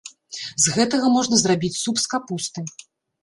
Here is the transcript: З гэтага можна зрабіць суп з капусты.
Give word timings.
З 0.63 0.71
гэтага 0.77 1.11
можна 1.17 1.35
зрабіць 1.41 1.79
суп 1.83 2.01
з 2.05 2.11
капусты. 2.13 2.65